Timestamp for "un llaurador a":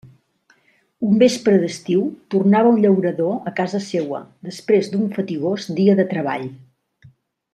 2.77-3.55